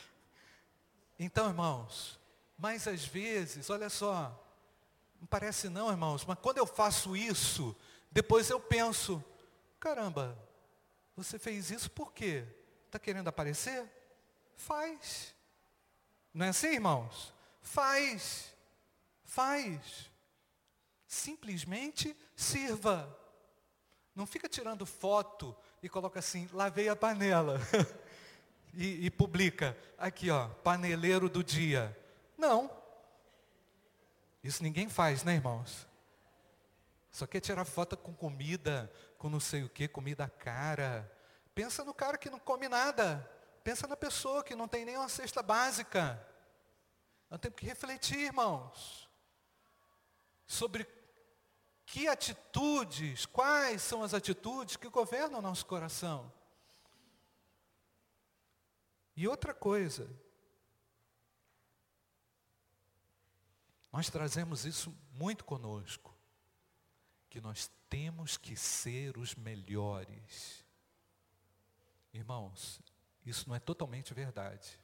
[1.18, 2.20] então, irmãos,
[2.60, 4.40] mas às vezes, olha só,
[5.20, 7.76] não parece não, irmãos, mas quando eu faço isso,
[8.12, 9.24] depois eu penso,
[9.80, 10.38] caramba,
[11.24, 12.46] você fez isso por quê?
[12.86, 13.90] Está querendo aparecer?
[14.56, 15.36] Faz.
[16.34, 17.34] Não é assim, irmãos?
[17.62, 18.54] Faz.
[19.24, 20.10] Faz.
[21.08, 23.18] Simplesmente sirva.
[24.16, 27.60] Não fica tirando foto e coloca assim, lavei a panela.
[28.74, 31.98] e, e publica, aqui ó, paneleiro do dia.
[32.38, 32.70] Não.
[34.44, 35.88] Isso ninguém faz, né, irmãos?
[37.22, 41.08] Só quer tirar foto com comida, com não sei o que, comida cara.
[41.54, 43.32] Pensa no cara que não come nada.
[43.64, 46.20] Pensa na pessoa que não tem nem uma cesta básica.
[47.30, 49.08] Nós temos que refletir, irmãos,
[50.48, 50.88] sobre
[51.86, 56.34] que atitudes, quais são as atitudes que governam o nosso coração.
[59.16, 60.10] E outra coisa,
[63.92, 66.11] nós trazemos isso muito conosco
[67.32, 70.66] que nós temos que ser os melhores.
[72.14, 72.82] Irmãos,
[73.26, 74.78] isso não é totalmente verdade.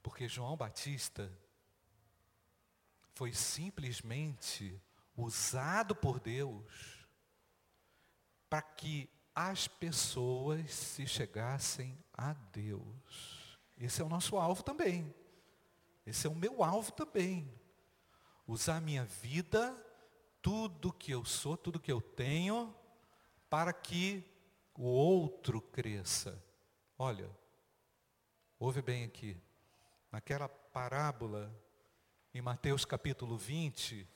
[0.00, 1.28] Porque João Batista
[3.14, 4.80] foi simplesmente
[5.16, 7.04] usado por Deus
[8.48, 13.58] para que as pessoas se chegassem a Deus.
[13.76, 15.12] Esse é o nosso alvo também.
[16.06, 17.52] Esse é o meu alvo também.
[18.46, 19.84] Usar a minha vida
[20.46, 22.72] tudo que eu sou, tudo que eu tenho,
[23.50, 24.22] para que
[24.78, 26.40] o outro cresça.
[26.96, 27.28] Olha,
[28.56, 29.36] ouve bem aqui.
[30.12, 31.52] Naquela parábola,
[32.32, 34.06] em Mateus capítulo 20,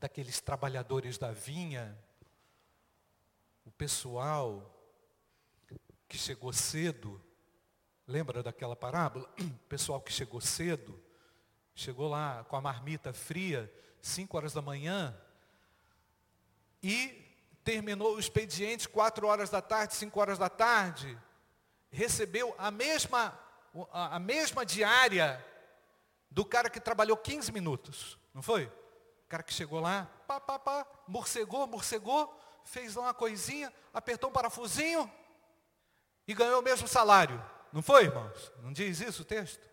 [0.00, 1.94] daqueles trabalhadores da vinha,
[3.66, 4.74] o pessoal
[6.08, 7.22] que chegou cedo,
[8.06, 9.30] lembra daquela parábola?
[9.44, 10.98] O pessoal que chegou cedo,
[11.74, 15.16] chegou lá com a marmita fria, 5 horas da manhã,
[16.82, 17.24] e
[17.64, 21.18] terminou o expediente 4 horas da tarde, 5 horas da tarde,
[21.90, 23.36] recebeu a mesma,
[23.92, 25.44] a mesma diária
[26.30, 28.66] do cara que trabalhou 15 minutos, não foi?
[28.66, 34.30] O cara que chegou lá, pá, pá, pá, morcegou, morcegou, fez lá uma coisinha, apertou
[34.30, 35.10] um parafusinho
[36.28, 37.44] e ganhou o mesmo salário.
[37.72, 38.52] Não foi, irmãos?
[38.62, 39.68] Não diz isso o texto?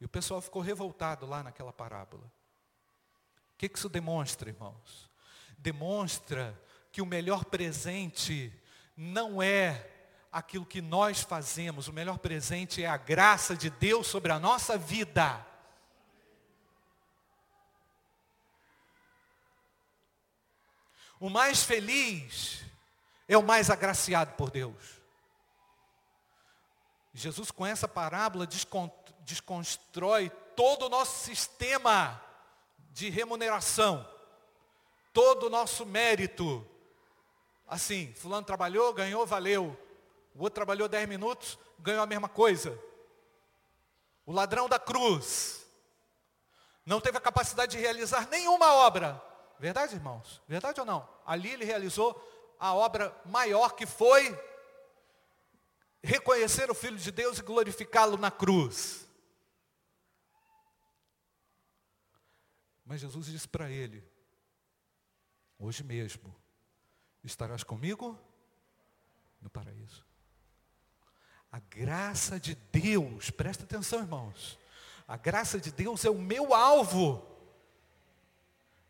[0.00, 2.30] E o pessoal ficou revoltado lá naquela parábola
[3.58, 5.10] que, que isso demonstra, irmãos?
[5.58, 6.58] Demonstra
[6.92, 8.52] que o melhor presente
[8.96, 9.90] não é
[10.30, 14.78] aquilo que nós fazemos, o melhor presente é a graça de Deus sobre a nossa
[14.78, 15.44] vida.
[21.18, 22.62] O mais feliz
[23.26, 25.00] é o mais agraciado por Deus.
[27.12, 28.46] Jesus, com essa parábola,
[29.24, 32.27] desconstrói todo o nosso sistema
[32.98, 34.04] de remuneração.
[35.12, 36.66] Todo o nosso mérito.
[37.64, 39.78] Assim, fulano trabalhou, ganhou, valeu.
[40.34, 42.76] O outro trabalhou 10 minutos, ganhou a mesma coisa.
[44.26, 45.64] O ladrão da cruz
[46.84, 49.22] não teve a capacidade de realizar nenhuma obra.
[49.60, 50.42] Verdade, irmãos?
[50.48, 51.08] Verdade ou não?
[51.24, 52.20] Ali ele realizou
[52.58, 54.36] a obra maior que foi
[56.02, 59.07] reconhecer o Filho de Deus e glorificá-lo na cruz.
[62.88, 64.02] Mas Jesus disse para ele:
[65.58, 66.34] Hoje mesmo
[67.22, 68.18] estarás comigo
[69.42, 70.06] no paraíso.
[71.52, 74.58] A graça de Deus, presta atenção, irmãos.
[75.06, 77.26] A graça de Deus é o meu alvo.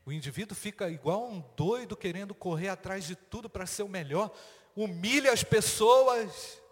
[0.06, 4.32] O indivíduo fica igual um doido querendo correr atrás de tudo para ser o melhor,
[4.76, 6.62] humilha as pessoas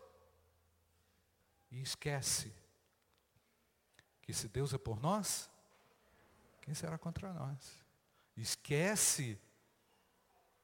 [1.72, 2.52] e esquece
[4.22, 5.50] que se Deus é por nós,
[6.66, 7.56] quem será contra nós?
[8.36, 9.40] Esquece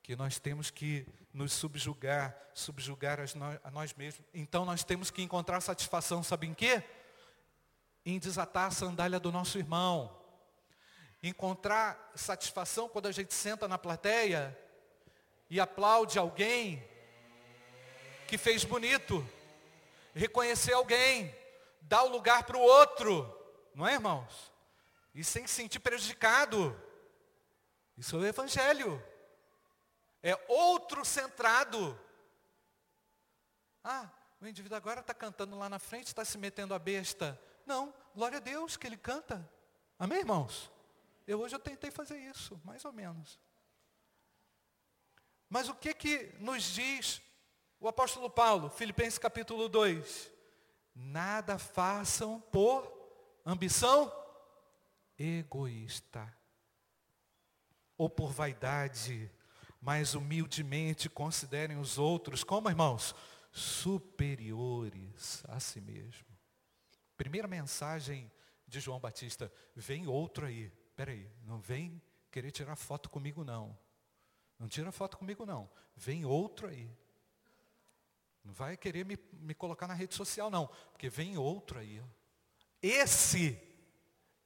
[0.02, 3.20] que nós temos que nos subjugar, subjugar
[3.62, 4.26] a nós mesmos.
[4.34, 6.82] Então nós temos que encontrar satisfação, sabe em quê?
[8.04, 10.20] Em desatar a sandália do nosso irmão.
[11.22, 14.58] Encontrar satisfação quando a gente senta na plateia
[15.48, 16.82] e aplaude alguém
[18.26, 19.24] que fez bonito.
[20.12, 21.32] Reconhecer alguém,
[21.80, 23.32] dar o lugar para o outro.
[23.72, 24.51] Não é, irmãos?
[25.14, 26.74] E sem se sentir prejudicado.
[27.96, 29.02] Isso é o Evangelho.
[30.22, 31.98] É outro centrado.
[33.84, 34.08] Ah,
[34.40, 37.40] o indivíduo agora está cantando lá na frente, está se metendo a besta.
[37.66, 39.48] Não, glória a Deus que ele canta.
[39.98, 40.70] Amém, irmãos?
[41.26, 43.38] Eu hoje eu tentei fazer isso, mais ou menos.
[45.48, 47.20] Mas o que que nos diz
[47.78, 50.30] o apóstolo Paulo, Filipenses capítulo 2?
[50.94, 52.90] Nada façam por
[53.44, 54.10] ambição
[55.22, 56.34] egoísta
[57.96, 59.30] ou por vaidade,
[59.80, 63.14] mas humildemente considerem os outros como, irmãos,
[63.52, 66.26] superiores a si mesmo.
[67.16, 68.30] Primeira mensagem
[68.66, 70.70] de João Batista, vem outro aí.
[70.96, 73.78] Peraí, não vem querer tirar foto comigo não.
[74.58, 75.70] Não tira foto comigo não.
[75.94, 76.90] Vem outro aí.
[78.42, 82.02] Não vai querer me, me colocar na rede social não, porque vem outro aí.
[82.80, 83.71] Esse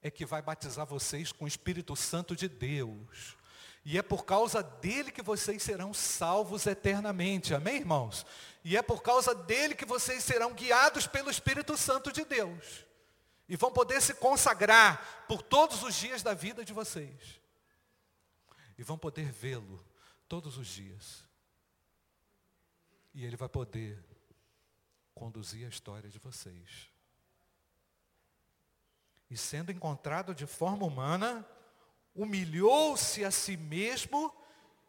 [0.07, 3.37] é que vai batizar vocês com o Espírito Santo de Deus.
[3.85, 7.55] E é por causa dele que vocês serão salvos eternamente.
[7.55, 8.27] Amém, irmãos?
[8.65, 12.85] E é por causa dele que vocês serão guiados pelo Espírito Santo de Deus.
[13.49, 17.41] E vão poder se consagrar por todos os dias da vida de vocês.
[18.77, 19.85] E vão poder vê-lo
[20.29, 21.25] todos os dias.
[23.15, 24.05] E ele vai poder
[25.15, 26.96] conduzir a história de vocês.
[29.31, 31.47] E sendo encontrado de forma humana,
[32.15, 34.33] humilhou-se a si mesmo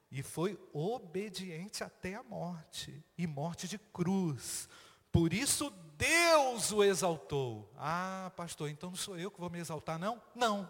[0.09, 4.69] e foi obediente até a morte e morte de cruz.
[5.11, 7.71] Por isso Deus o exaltou.
[7.77, 10.21] Ah, pastor, então não sou eu que vou me exaltar, não?
[10.35, 10.69] Não.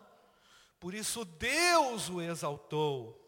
[0.80, 3.24] Por isso Deus o exaltou.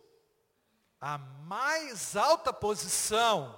[0.99, 3.57] A mais alta posição.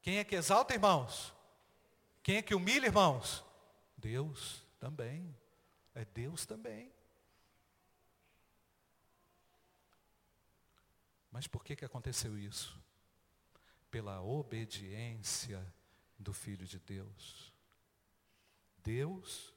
[0.00, 1.34] Quem é que exalta, irmãos?
[2.22, 3.44] Quem é que humilha, irmãos?
[3.96, 5.35] Deus também.
[5.96, 6.92] É Deus também.
[11.32, 12.78] Mas por que, que aconteceu isso?
[13.90, 15.66] Pela obediência
[16.18, 17.50] do Filho de Deus.
[18.84, 19.54] Deus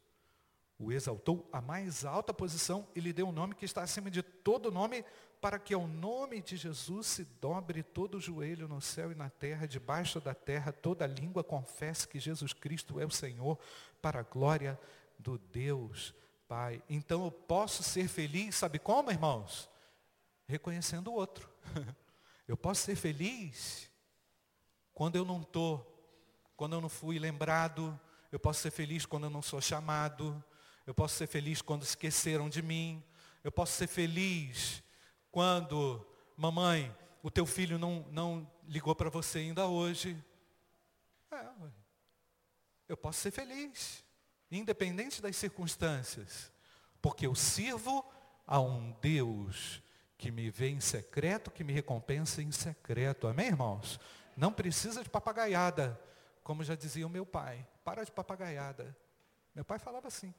[0.78, 4.24] o exaltou à mais alta posição e lhe deu um nome que está acima de
[4.24, 5.04] todo nome,
[5.42, 9.30] para que ao nome de Jesus se dobre todo o joelho no céu e na
[9.30, 13.60] terra, debaixo da terra, toda língua confesse que Jesus Cristo é o Senhor,
[14.02, 14.80] para a glória
[15.18, 16.14] do Deus
[16.50, 16.82] Pai.
[16.90, 19.70] Então eu posso ser feliz, sabe como, irmãos?
[20.48, 21.48] Reconhecendo o outro.
[22.48, 23.88] Eu posso ser feliz
[24.92, 25.86] quando eu não estou,
[26.58, 27.98] quando eu não fui lembrado.
[28.32, 30.44] Eu posso ser feliz quando eu não sou chamado.
[30.88, 33.04] Eu posso ser feliz quando esqueceram de mim.
[33.44, 34.82] Eu posso ser feliz
[35.30, 36.04] quando,
[36.36, 36.92] mamãe,
[37.22, 40.18] o teu filho não, não ligou para você ainda hoje.
[41.32, 41.46] É,
[42.88, 44.04] eu posso ser feliz,
[44.52, 46.52] independente das circunstâncias,
[47.02, 48.06] porque eu sirvo
[48.46, 49.82] a um Deus
[50.18, 53.28] que me vê em secreto, que me recompensa em secreto.
[53.28, 54.00] Amém, irmãos?
[54.36, 56.00] Não precisa de papagaiada,
[56.44, 57.66] como já dizia o meu pai.
[57.84, 58.96] Para de papagaiada.
[59.54, 60.34] Meu pai falava assim.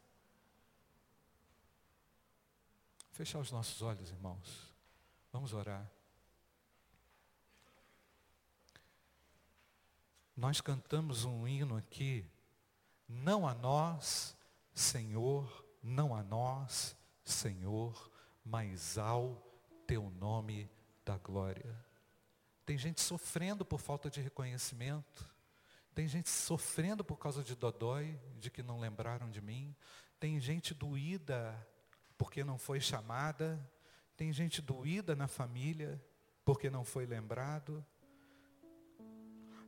[3.13, 4.71] Fechar os nossos olhos, irmãos.
[5.33, 5.91] Vamos orar.
[10.37, 12.27] Nós cantamos um hino aqui,
[13.11, 14.37] não a nós,
[14.73, 18.11] Senhor, não a nós, Senhor,
[18.45, 19.37] mas ao
[19.87, 20.71] teu nome
[21.05, 21.77] da glória.
[22.65, 25.29] Tem gente sofrendo por falta de reconhecimento.
[25.93, 29.75] Tem gente sofrendo por causa de dodói, de que não lembraram de mim.
[30.21, 31.67] Tem gente doída
[32.17, 33.59] porque não foi chamada.
[34.17, 36.01] Tem gente doída na família
[36.45, 37.85] porque não foi lembrado.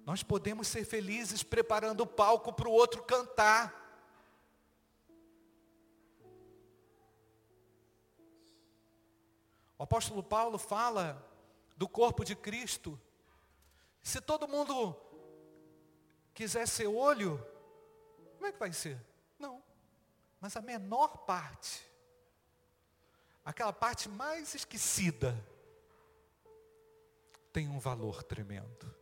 [0.05, 3.81] Nós podemos ser felizes preparando o palco para o outro cantar.
[9.79, 11.25] O apóstolo Paulo fala
[11.77, 13.01] do corpo de Cristo.
[14.03, 14.97] Se todo mundo
[16.35, 17.45] quiser ser olho,
[18.35, 19.01] como é que vai ser?
[19.39, 19.63] Não.
[20.41, 21.89] Mas a menor parte,
[23.45, 25.37] aquela parte mais esquecida,
[27.53, 29.02] tem um valor tremendo.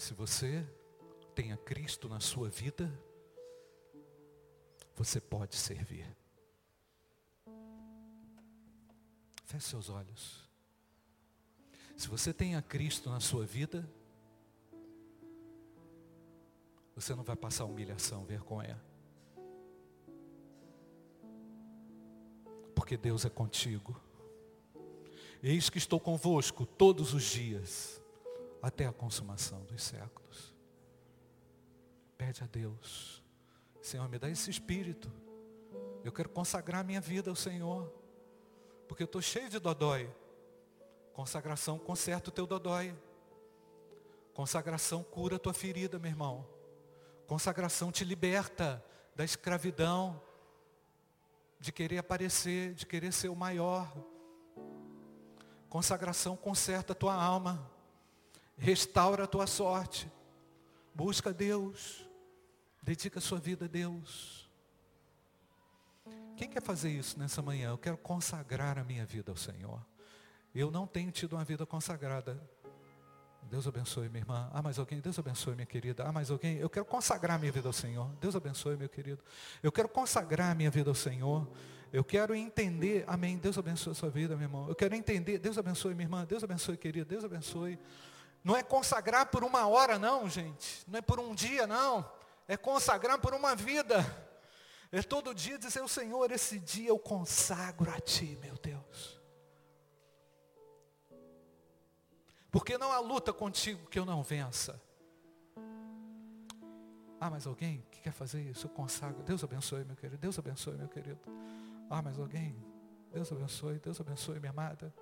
[0.00, 0.66] Se você
[1.34, 2.90] tenha Cristo na sua vida,
[4.96, 6.06] você pode servir.
[9.44, 10.48] Feche seus olhos.
[11.98, 13.86] Se você tem a Cristo na sua vida,
[16.94, 18.82] você não vai passar humilhação, vergonha.
[22.74, 24.00] Porque Deus é contigo.
[25.42, 28.00] Eis que estou convosco todos os dias,
[28.62, 30.54] até a consumação dos séculos.
[32.16, 33.22] Pede a Deus,
[33.80, 35.10] Senhor, me dá esse espírito.
[36.04, 37.92] Eu quero consagrar minha vida ao Senhor,
[38.86, 40.12] porque eu estou cheio de dodói.
[41.12, 42.96] Consagração conserta o teu dodói.
[44.34, 46.46] Consagração cura a tua ferida, meu irmão.
[47.26, 48.84] Consagração te liberta
[49.14, 50.20] da escravidão,
[51.58, 53.92] de querer aparecer, de querer ser o maior.
[55.68, 57.70] Consagração conserta a tua alma,
[58.60, 60.10] restaura a tua sorte.
[60.94, 62.06] Busca Deus.
[62.82, 64.48] Dedica a sua vida a Deus.
[66.36, 67.70] Quem quer fazer isso nessa manhã?
[67.70, 69.84] Eu quero consagrar a minha vida ao Senhor.
[70.54, 72.40] Eu não tenho tido uma vida consagrada.
[73.50, 74.48] Deus abençoe minha irmã.
[74.52, 75.00] Ah, mais alguém?
[75.00, 76.04] Deus abençoe minha querida.
[76.04, 76.56] Ah, mais alguém?
[76.58, 78.08] Eu quero consagrar minha vida ao Senhor.
[78.20, 79.22] Deus abençoe, meu querido.
[79.62, 81.48] Eu quero consagrar minha vida ao Senhor.
[81.92, 83.04] Eu quero entender.
[83.06, 83.36] Amém.
[83.36, 84.68] Deus abençoe a sua vida, meu irmão.
[84.68, 85.38] Eu quero entender.
[85.38, 86.24] Deus abençoe minha irmã.
[86.24, 87.04] Deus abençoe, querida.
[87.04, 87.78] Deus abençoe.
[88.42, 90.84] Não é consagrar por uma hora, não, gente.
[90.88, 92.20] Não é por um dia, não
[92.50, 94.04] é consagrar por uma vida.
[94.90, 99.20] É todo dia dizer, o Senhor, esse dia eu consagro a Ti, meu Deus.
[102.50, 104.82] Porque não há luta contigo que eu não vença.
[107.20, 108.66] Ah, mas alguém que quer fazer isso?
[108.66, 109.22] Eu consagro.
[109.22, 110.18] Deus abençoe, meu querido.
[110.18, 111.20] Deus abençoe, meu querido.
[111.88, 112.56] Ah, mas alguém?
[113.12, 114.92] Deus abençoe, Deus abençoe, minha amada.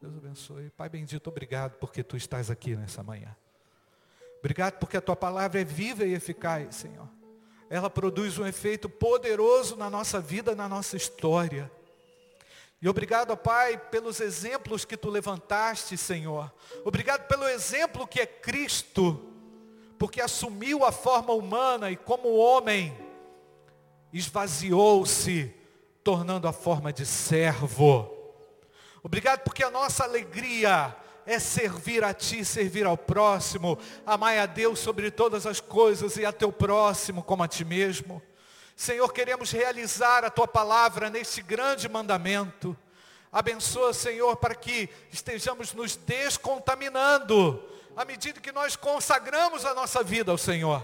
[0.00, 0.70] Deus abençoe.
[0.70, 3.34] Pai bendito, obrigado porque tu estás aqui nessa manhã.
[4.38, 7.08] Obrigado porque a tua palavra é viva e eficaz, Senhor.
[7.70, 11.70] Ela produz um efeito poderoso na nossa vida, na nossa história.
[12.80, 16.52] E obrigado, Pai, pelos exemplos que tu levantaste, Senhor.
[16.84, 19.24] Obrigado pelo exemplo que é Cristo,
[19.98, 22.94] porque assumiu a forma humana e como homem
[24.12, 25.52] esvaziou-se,
[26.04, 28.13] tornando a forma de servo.
[29.04, 30.96] Obrigado porque a nossa alegria
[31.26, 36.24] é servir a Ti, servir ao próximo, amar a Deus sobre todas as coisas e
[36.24, 38.22] a Teu próximo como a Ti mesmo.
[38.74, 42.74] Senhor, queremos realizar a Tua palavra neste grande mandamento.
[43.30, 47.62] Abençoa, Senhor, para que estejamos nos descontaminando
[47.94, 50.82] à medida que nós consagramos a nossa vida ao Senhor.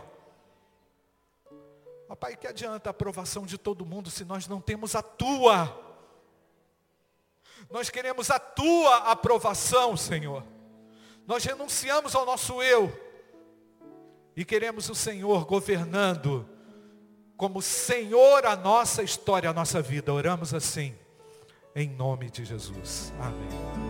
[2.07, 5.90] Papai, que adianta a aprovação de todo mundo se nós não temos a Tua?
[7.71, 10.45] Nós queremos a tua aprovação, Senhor.
[11.27, 12.93] Nós renunciamos ao nosso eu
[14.37, 16.49] e queremos o Senhor governando
[17.37, 20.13] como Senhor a nossa história, a nossa vida.
[20.13, 20.95] Oramos assim,
[21.75, 23.13] em nome de Jesus.
[23.19, 23.90] Amém.